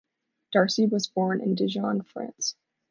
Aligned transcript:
Darcy 0.51 0.87
was 0.87 1.05
born 1.05 1.41
in 1.41 1.53
Dijon, 1.53 2.01
France. 2.01 2.55